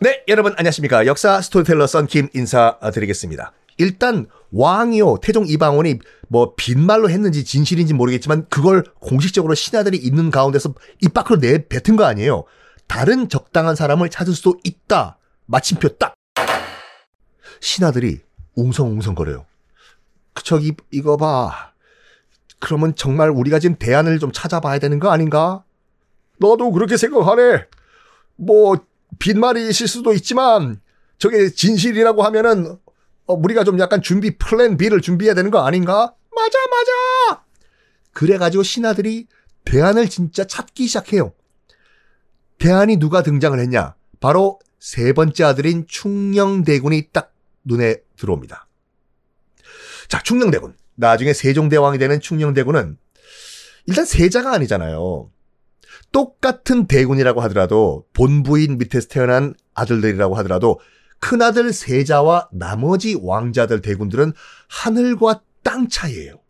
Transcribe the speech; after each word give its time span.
네, 0.00 0.22
여러분 0.28 0.54
안녕하십니까. 0.56 1.06
역사 1.06 1.40
스토리텔러 1.40 1.86
썬킴 1.86 2.28
인사드리겠습니다. 2.34 3.52
일단 3.78 4.26
왕이요 4.52 5.18
태종 5.22 5.46
이방원이 5.46 5.98
뭐 6.28 6.54
빈말로 6.56 7.10
했는지 7.10 7.44
진실인지 7.44 7.94
모르겠지만 7.94 8.46
그걸 8.48 8.84
공식적으로 9.00 9.54
신하들이 9.54 9.96
있는 9.96 10.30
가운데서 10.30 10.74
입 11.02 11.12
밖으로 11.14 11.38
내뱉은 11.40 11.96
거 11.96 12.04
아니에요. 12.04 12.44
다른 12.86 13.28
적당한 13.28 13.74
사람을 13.74 14.08
찾을 14.10 14.34
수도 14.34 14.58
있다. 14.64 15.18
마침표 15.46 15.96
딱. 15.98 16.14
신하들이 17.60 18.20
웅성웅성거려요. 18.54 19.44
그 20.34 20.42
저기 20.42 20.72
이거 20.90 21.16
봐. 21.16 21.72
그러면 22.58 22.94
정말 22.94 23.30
우리가 23.30 23.58
지금 23.58 23.76
대안을 23.76 24.18
좀 24.18 24.32
찾아봐야 24.32 24.78
되는 24.78 24.98
거 24.98 25.10
아닌가? 25.10 25.64
너도 26.38 26.70
그렇게 26.72 26.96
생각하네. 26.96 27.66
뭐 28.36 28.76
빈말이 29.18 29.68
있을 29.68 29.88
수도 29.88 30.12
있지만 30.12 30.80
저게 31.18 31.50
진실이라고 31.50 32.22
하면은 32.22 32.78
어, 33.26 33.34
우리가 33.34 33.64
좀 33.64 33.78
약간 33.78 34.02
준비 34.02 34.36
플랜 34.36 34.76
B를 34.76 35.00
준비해야 35.00 35.34
되는 35.34 35.50
거 35.50 35.60
아닌가? 35.66 36.14
맞아 36.34 36.58
맞아. 36.70 37.42
그래가지고 38.12 38.62
신하들이 38.62 39.26
대안을 39.64 40.08
진짜 40.08 40.44
찾기 40.44 40.86
시작해요. 40.86 41.32
대안이 42.58 42.96
누가 42.96 43.22
등장을 43.22 43.58
했냐? 43.58 43.94
바로 44.20 44.58
세 44.78 45.12
번째 45.12 45.44
아들인 45.44 45.86
충녕대군이 45.88 47.08
딱 47.12 47.32
눈에 47.64 47.96
들어옵니다. 48.16 48.66
자, 50.08 50.22
충녕대군. 50.22 50.74
나중에 50.94 51.32
세종대왕이 51.32 51.98
되는 51.98 52.20
충녕대군은 52.20 52.96
일단 53.86 54.04
세자가 54.04 54.52
아니잖아요. 54.52 55.30
똑같은 56.12 56.86
대군이라고 56.86 57.40
하더라도 57.42 58.06
본부인 58.12 58.78
밑에서 58.78 59.08
태어난 59.08 59.54
아들들이라고 59.74 60.34
하더라도 60.36 60.80
큰아들 61.18 61.72
세자와 61.72 62.50
나머지 62.52 63.18
왕자들 63.20 63.82
대군들은 63.82 64.32
하늘과 64.68 65.42
땅 65.62 65.88
차이예요. 65.88 66.40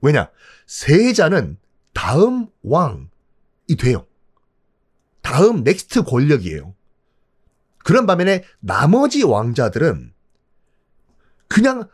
왜냐? 0.00 0.30
세자는 0.66 1.58
다음 1.92 2.48
왕이 2.62 3.76
돼요. 3.78 4.06
다음 5.22 5.64
next 5.64 6.02
권력이에요. 6.04 6.74
그런 7.78 8.06
반면에 8.06 8.44
나머지 8.60 9.22
왕자들은 9.22 10.12
그냥 11.48 11.88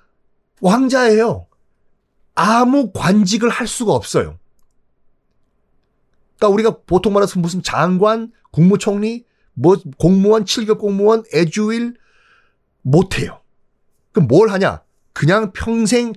왕자예요. 0.60 1.46
아무 2.34 2.92
관직을 2.92 3.50
할 3.50 3.66
수가 3.66 3.92
없어요. 3.92 4.38
그러니까 6.42 6.48
우리가 6.48 6.78
보통 6.86 7.12
말해서 7.12 7.38
무슨 7.38 7.62
장관, 7.62 8.32
국무총리, 8.50 9.24
뭐 9.54 9.76
공무원, 9.98 10.44
7급 10.44 10.78
공무원, 10.78 11.22
애주일 11.32 11.94
못해요. 12.82 13.40
그럼 14.10 14.26
뭘 14.26 14.50
하냐? 14.50 14.82
그냥 15.12 15.52
평생 15.52 16.12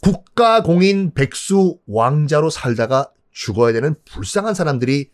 국가 0.00 0.62
공인 0.62 1.12
백수 1.12 1.80
왕자로 1.86 2.50
살다가 2.50 3.10
죽어야 3.32 3.72
되는 3.72 3.96
불쌍한 4.04 4.54
사람들이 4.54 5.10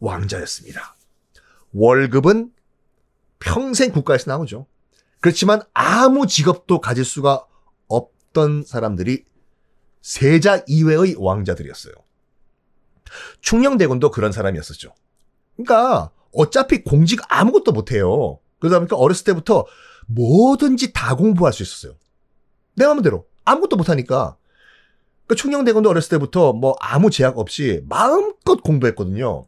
왕자였습니다. 0.00 0.96
월급은 1.72 2.50
평생 3.38 3.92
국가에서 3.92 4.30
나오죠. 4.30 4.66
그렇지만 5.20 5.62
아무 5.72 6.26
직업도 6.26 6.80
가질 6.80 7.04
수가 7.04 7.46
없던 7.86 8.64
사람들이 8.64 9.24
세자 10.02 10.64
이외의 10.66 11.14
왕자들이었어요. 11.18 11.94
충녕대군도 13.40 14.10
그런 14.10 14.32
사람이었었죠. 14.32 14.94
그러니까 15.56 16.10
어차피 16.32 16.82
공직 16.82 17.20
아무것도 17.28 17.72
못해요. 17.72 18.38
그러다 18.58 18.78
보니까 18.78 18.96
어렸을 18.96 19.24
때부터 19.24 19.66
뭐든지 20.06 20.92
다 20.92 21.14
공부할 21.14 21.52
수 21.52 21.62
있었어요. 21.62 21.96
내 22.74 22.86
마음대로 22.86 23.26
아무것도 23.44 23.76
못하니까. 23.76 24.36
그 25.26 25.36
충녕대군도 25.36 25.88
어렸을 25.88 26.10
때부터 26.10 26.52
뭐 26.52 26.74
아무 26.80 27.10
제약 27.10 27.38
없이 27.38 27.82
마음껏 27.88 28.62
공부했거든요. 28.62 29.46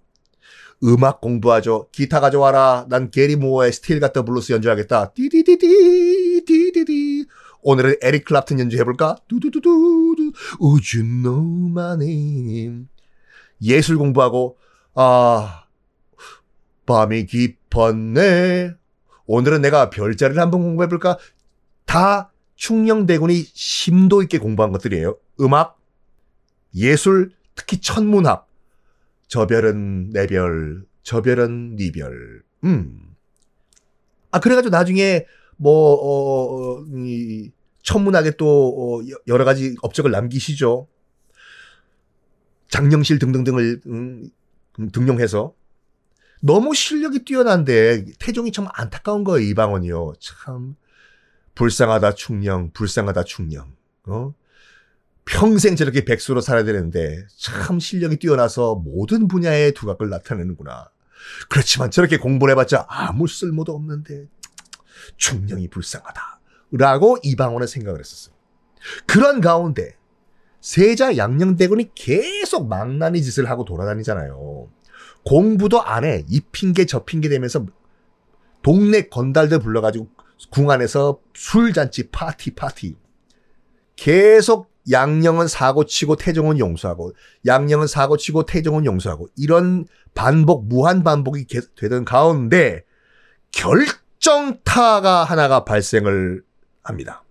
음악 0.85 1.21
공부하죠. 1.21 1.89
기타 1.93 2.21
가져와라. 2.21 2.87
난 2.89 3.11
게리 3.11 3.37
무어의 3.37 3.73
Still 3.73 4.01
Got 4.01 4.12
the 4.12 4.23
Blues 4.23 4.53
연주하겠다. 4.53 5.13
디디디디 5.13 6.45
디디디. 6.47 7.27
오늘은 7.63 7.97
에릭 8.03 8.27
클랍튼 8.27 8.61
연주해볼까? 8.61 9.17
두두두두. 9.27 10.33
Would 10.61 10.99
you? 10.99 12.87
예술 13.63 13.99
공부하고 13.99 14.59
아 14.95 15.65
밤이 16.87 17.27
깊었네. 17.27 18.75
오늘은 19.27 19.63
내가 19.63 19.91
별자리를 19.91 20.41
한번 20.41 20.63
공부해 20.63 20.89
볼까? 20.89 21.19
다 21.87 22.33
충녕대군이 22.57 23.43
심도 23.43 24.23
있게 24.23 24.39
공부한 24.39 24.71
것들이에요. 24.73 25.17
음악, 25.41 25.79
예술, 26.75 27.31
특히 27.55 27.81
천문학. 27.81 28.47
저 29.27 29.47
별은 29.47 30.11
내 30.11 30.27
별, 30.27 30.85
저 31.03 31.23
별은 31.23 31.77
네 31.77 31.91
별. 31.91 32.43
음. 32.65 33.15
아, 34.31 34.41
그래가지고 34.41 34.71
나중에 34.71 35.27
뭐, 35.57 35.95
어, 35.95 36.81
어 36.81 36.85
이, 36.95 37.51
천문학에 37.83 38.33
또 38.33 39.01
어, 39.01 39.19
여러 39.27 39.45
가지 39.45 39.77
업적을 39.83 40.11
남기시죠. 40.11 40.89
장영실 42.75 43.21
등등등을 43.21 43.83
음, 43.87 44.29
등용해서. 44.91 45.55
너무 46.41 46.75
실력이 46.75 47.25
뛰어난데 47.25 48.05
태종이 48.19 48.51
참 48.51 48.67
안타까운 48.73 49.23
거예요 49.23 49.49
이방원이요. 49.49 50.15
참 50.19 50.75
불쌍하다 51.55 52.15
충령 52.17 52.73
불쌍하다 52.73 53.23
충령. 53.23 53.77
어? 54.07 54.35
평생 55.25 55.77
저렇게 55.77 56.05
백수로 56.05 56.41
살아야 56.41 56.65
되는데 56.65 57.25
참 57.39 57.79
실력이 57.79 58.17
뛰어나서 58.17 58.75
모든 58.75 59.29
분야의 59.29 59.73
두각을 59.75 60.11
나타내는구나. 60.11 60.91
그렇지만 61.49 61.93
저렇게 61.93 62.19
공부를 62.19 62.53
해봤자 62.53 62.87
아무 62.89 63.29
쓸모도 63.29 63.73
없는데 63.73 64.27
충령이 65.17 65.69
불쌍하다. 65.69 66.41
라고 66.73 67.19
이방원은 67.23 67.69
생각을 67.69 68.01
했었어요. 68.01 68.35
그런 69.07 69.41
가운데 69.41 69.97
세자 70.65 71.19
양녕대군이 71.19 71.91
계속 71.95 72.69
망나니 72.69 73.23
짓을 73.23 73.51
하고 73.51 73.67
돌아다니잖아요. 73.67 74.67
공부도 75.23 75.83
안 75.83 76.05
해. 76.05 76.25
이 76.27 76.41
핑계 76.41 76.87
저 76.87 77.05
핑계 77.05 77.29
되면서 77.29 77.67
동네 78.63 79.03
건달들 79.03 79.59
불러가지고 79.59 80.09
궁 80.51 80.71
안에서 80.71 81.21
술잔치 81.35 82.09
파티 82.09 82.55
파티. 82.55 82.97
계속 83.97 84.71
양녕은 84.91 85.49
사고치고 85.49 86.17
태종은 86.17 86.59
용서하고 86.59 87.13
양녕은 87.45 87.87
사고치고 87.87 88.47
태종은 88.47 88.87
용서하고 88.87 89.29
이런 89.37 89.85
반복 90.15 90.67
무한 90.67 91.05
반복이 91.05 91.47
되던 91.77 92.07
가운데 92.07 92.85
결정타가 93.53 95.25
하나가 95.25 95.67
발생을 95.67 96.43
합니다. 96.83 97.24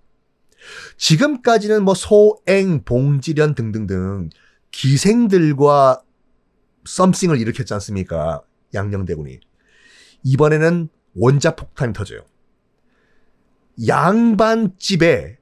지금까지는 0.98 1.84
뭐 1.84 1.94
소행, 1.94 2.84
봉지련 2.84 3.56
등등등 3.56 4.30
기생들과 4.72 6.02
썸씽을 6.86 7.40
일으켰지 7.40 7.74
않습니까? 7.76 8.42
양녕대군이. 8.74 9.40
이번에는 10.24 10.90
원자 11.16 11.56
폭탄이 11.56 11.94
터져요. 11.94 12.22
양반집에 13.88 15.38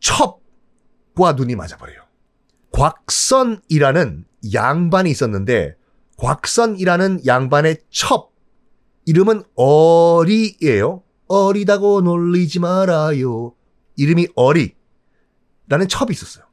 첩과 0.00 1.32
눈이 1.36 1.56
맞아버려요. 1.56 2.02
곽선이라는 2.72 4.24
양반이 4.52 5.10
있었는데 5.10 5.76
곽선이라는 6.16 7.26
양반의 7.26 7.78
첩 7.90 8.32
이름은 9.06 9.44
어리예요. 9.54 11.02
어리다고 11.26 12.00
놀리지 12.00 12.60
말아요. 12.60 13.54
이름이 13.96 14.28
어리라는 14.34 15.88
첩이 15.88 16.12
있었어요. 16.12 16.44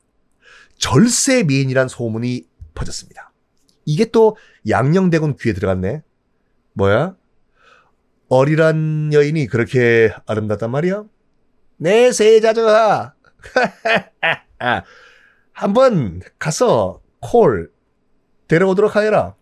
절세 0.77 1.43
미인이란 1.43 1.87
소문이 1.87 2.47
퍼졌습니다. 2.73 3.31
이게 3.85 4.05
또 4.05 4.35
양녕대군 4.67 5.37
귀에 5.37 5.53
들어갔네. 5.53 6.03
뭐야? 6.73 7.15
어리란 8.29 9.11
여인이 9.13 9.47
그렇게 9.47 10.13
아름답단 10.25 10.71
말이야? 10.71 11.03
네, 11.77 12.11
세자저하. 12.11 13.13
한번 15.51 16.21
가서 16.39 17.01
콜 17.19 17.71
데려오도록 18.47 18.95
하여라. 18.95 19.35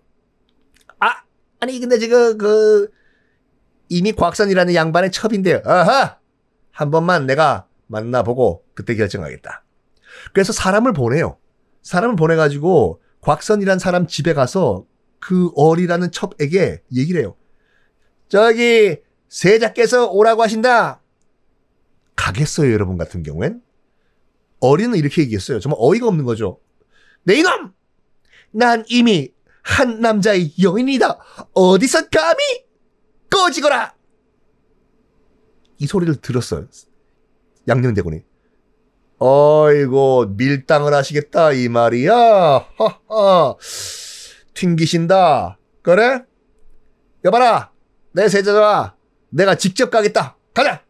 아, 1.00 1.24
아니 1.60 1.80
근데 1.80 2.00
지금 2.00 2.38
그 2.38 2.90
이미 3.90 4.12
곽선이라는 4.12 4.74
양반의 4.74 5.12
첩인데요. 5.12 5.62
아하! 5.66 6.20
한 6.72 6.92
번만 6.92 7.26
내가 7.26 7.69
만나보고 7.90 8.64
그때 8.74 8.96
결정하겠다. 8.96 9.66
그래서 10.34 10.54
사람을 10.54 10.94
보내요. 10.94 11.38
사람을 11.82 12.16
보내가지고 12.16 13.02
곽선이란 13.22 13.80
사람 13.80 14.08
집에 14.08 14.34
가서 14.34 14.86
그 15.20 15.52
어리라는 15.56 16.12
첩에게 16.12 16.84
얘기를 16.96 17.22
해요. 17.22 17.36
저기 18.30 19.00
세자께서 19.28 20.10
오라고 20.12 20.42
하신다. 20.44 21.02
가겠어요, 22.16 22.72
여러분 22.72 22.98
같은 22.98 23.24
경우엔. 23.24 23.62
어리는 24.60 24.98
이렇게 24.98 25.22
얘기했어요. 25.24 25.60
정말 25.60 25.78
어이가 25.80 26.08
없는 26.08 26.26
거죠. 26.26 26.60
내 27.24 27.34
네, 27.34 27.40
이놈! 27.40 27.74
난 28.52 28.84
이미 28.88 29.32
한 29.62 30.00
남자의 30.00 30.54
여인이다. 30.62 31.18
어디서 31.54 32.10
감히 32.10 32.44
꺼지거라! 33.30 33.96
이 35.78 35.88
소리를 35.88 36.16
들었어요. 36.18 36.68
양녕대군이. 37.68 38.22
어이고 39.20 40.28
밀당을 40.38 40.94
하시겠다 40.94 41.52
이 41.52 41.68
말이야. 41.68 42.14
하하. 42.78 43.56
튕기신다. 44.54 45.58
그래? 45.82 46.24
여봐라. 47.26 47.72
내 48.14 48.28
세자가 48.30 48.96
내가 49.30 49.56
직접 49.56 49.92
가겠다. 49.92 50.38
가자. 50.54 50.84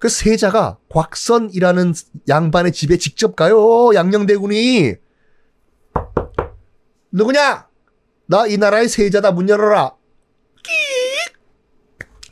그 0.00 0.08
세자가 0.08 0.78
곽선이라는 0.90 1.92
양반의 2.28 2.72
집에 2.72 2.96
직접 2.98 3.34
가요. 3.34 3.90
양녕대군이. 3.94 4.94
누구냐? 7.10 7.66
나 8.26 8.46
이 8.46 8.58
나라의 8.58 8.88
세자다. 8.88 9.32
문 9.32 9.48
열어라. 9.48 9.94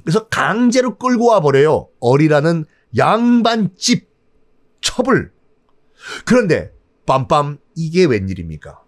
그래서 0.05 0.29
강제로 0.29 0.97
끌고 0.99 1.27
와 1.27 1.41
버려요. 1.41 1.89
어리라는 1.99 2.65
양반집 2.97 4.09
첩을. 4.81 5.33
그런데 6.25 6.73
빰빰 7.07 7.59
이게 7.75 8.05
웬일입니까? 8.05 8.83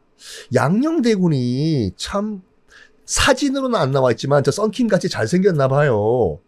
양녕대군이 0.54 1.92
참 1.96 2.42
사진으로는 3.04 3.78
안 3.78 3.90
나와 3.90 4.10
있지만 4.12 4.44
저 4.44 4.50
썬킴 4.50 4.88
같이 4.88 5.08
잘생겼나 5.08 5.68
봐요. 5.68 6.40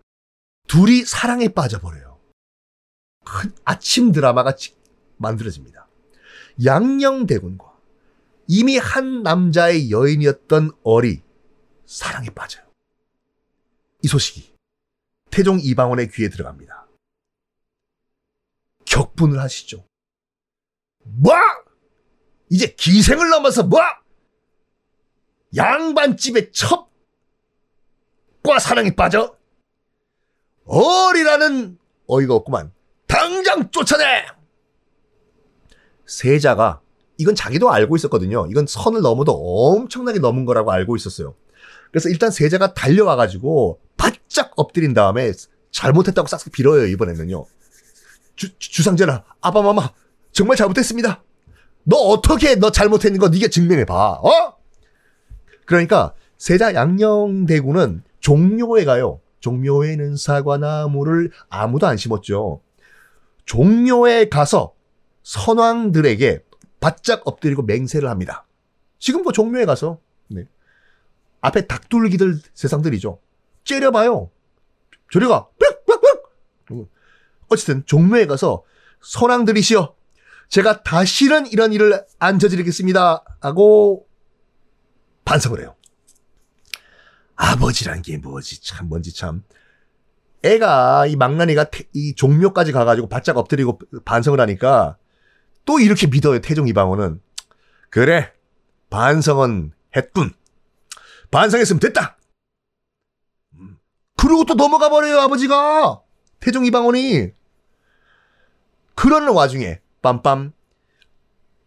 둘이 0.69 1.05
사랑에 1.05 1.49
빠져버려요. 1.49 2.19
큰 3.25 3.53
아침 3.65 4.13
드라마가 4.13 4.55
만들어집니다. 5.17 5.89
양녕대군과 6.65 7.71
이미 8.47 8.77
한 8.77 9.23
남자의 9.23 9.91
여인이었던 9.91 10.73
어리 10.83 11.23
사랑에 11.87 12.29
빠져요. 12.31 12.65
이 14.03 14.09
소식이 14.09 14.53
태종 15.31 15.59
이방원의 15.61 16.11
귀에 16.11 16.29
들어갑니다. 16.29 16.80
격분을 18.87 19.39
하시죠. 19.41 19.85
뭐? 21.05 21.33
이제 22.51 22.67
기생을 22.67 23.29
넘어서 23.31 23.63
뭐? 23.63 23.81
양반집의 25.57 26.53
첩과 26.53 26.89
사랑에 28.61 28.95
빠져? 28.95 29.37
어리라는 30.65 31.79
어이가 32.07 32.35
없구만. 32.35 32.73
당장 33.07 33.71
쫓아내! 33.71 34.27
세자가 36.07 36.81
이건 37.19 37.35
자기도 37.35 37.71
알고 37.71 37.97
있었거든요. 37.97 38.47
이건 38.51 38.67
선을 38.67 39.01
넘어도 39.01 39.33
엄청나게 39.33 40.21
넘은 40.21 40.45
거라고 40.45 40.73
알고 40.73 40.97
있었어요. 40.97 41.35
그래서 41.91 42.09
일단 42.09 42.31
세자가 42.31 42.75
달려와가지고 42.75 43.81
바짝 43.97 44.53
엎드린 44.57 44.95
다음에 44.95 45.33
잘못했다고 45.71 46.29
싹싹 46.29 46.53
빌어요, 46.53 46.87
이번에는요. 46.87 47.45
주, 48.41 48.59
주상전하, 48.59 49.23
아바마마, 49.43 49.91
정말 50.33 50.57
잘못했습니다. 50.57 51.23
너 51.85 51.97
어떻게 51.97 52.55
너 52.55 52.71
잘못했는 52.71 53.21
거 53.21 53.29
네가 53.29 53.49
증명해 53.49 53.85
봐, 53.85 54.13
어? 54.13 54.57
그러니까 55.67 56.15
세자 56.39 56.73
양녕대군은 56.73 58.03
종묘에 58.21 58.87
가요. 58.87 59.21
종묘에는 59.41 60.17
사과나무를 60.17 61.33
아무도 61.51 61.87
안 61.87 61.99
심었죠. 61.99 62.63
종묘에 63.45 64.31
가서 64.31 64.73
선왕들에게 65.23 66.43
바짝 66.81 67.21
엎드리고 67.27 67.65
맹세를 67.65 68.09
합니다. 68.09 68.47
지금 68.99 69.23
뭐 69.23 69.33
종묘에 69.33 69.67
가서 69.67 70.01
네. 70.29 70.47
앞에 71.43 71.67
닭둘기들 71.67 72.41
세상들이죠. 72.55 73.21
째려봐요. 73.65 74.31
저리 75.11 75.27
가 75.27 75.47
어쨌든 77.51 77.85
종묘에 77.85 78.27
가서 78.27 78.65
선왕들이시여 79.03 79.95
제가 80.49 80.83
다시는 80.83 81.47
이런 81.47 81.73
일을 81.73 82.05
안 82.19 82.39
저지르겠습니다. 82.39 83.25
하고 83.41 84.09
반성을 85.25 85.61
해요. 85.61 85.77
아버지란 87.37 88.03
게 88.03 88.19
뭐지? 88.19 88.63
참 88.63 88.89
뭔지 88.89 89.15
참. 89.15 89.45
애가 90.43 91.07
이 91.07 91.17
망나니가 91.17 91.65
태, 91.65 91.85
이 91.93 92.15
종묘까지 92.15 92.73
가가지고 92.73 93.09
바짝 93.09 93.37
엎드리고 93.37 93.79
반성을 94.05 94.41
하니까 94.41 94.97
또 95.65 95.79
이렇게 95.79 96.07
믿어요 96.07 96.41
태종 96.41 96.67
이방원은. 96.67 97.21
그래 97.91 98.33
반성은 98.89 99.73
했군. 99.97 100.33
반성했으면 101.31 101.81
됐다! 101.81 102.19
그러고 104.17 104.45
또 104.45 104.55
넘어가 104.55 104.91
버려요, 104.91 105.21
아버지가. 105.21 106.03
태종 106.41 106.67
이방원이. 106.67 107.31
그러는 109.01 109.33
와중에, 109.33 109.81
빰빰. 110.03 110.53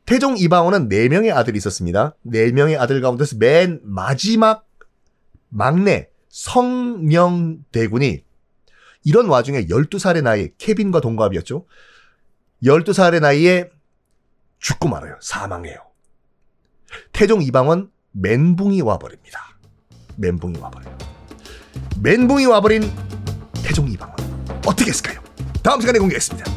태종 0.06 0.38
이방원은 0.38 0.88
4명의 0.88 1.35
아들이 1.35 1.57
있었습니다. 1.57 2.15
4명의 2.27 2.80
아들 2.80 3.01
가운데서 3.01 3.38
맨 3.39 3.80
마지막 3.81 4.68
막내 5.50 6.09
성명대군이 6.30 8.24
이런 9.03 9.27
와중에 9.30 9.65
12살의 9.65 10.21
나이, 10.21 10.50
케빈과 10.59 11.01
동갑이었죠. 11.01 11.65
12살의 12.62 13.21
나이에 13.21 13.68
죽고 14.59 14.88
말아요. 14.89 15.15
사망해요. 15.19 15.77
태종 17.13 17.41
이방원 17.41 17.89
멘붕이 18.12 18.81
와버립니다. 18.81 19.39
멘붕이 20.18 20.59
와버려요. 20.59 20.97
멘붕이 22.00 22.45
와버린 22.45 22.83
태종 23.63 23.89
이방원 23.89 24.15
어떻게 24.68 24.91
했을까요? 24.91 25.19
다음 25.63 25.81
시간에 25.81 25.97
공개하겠습니다. 25.97 26.52